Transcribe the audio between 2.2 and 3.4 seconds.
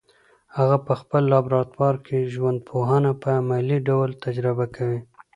ژوندپوهنه په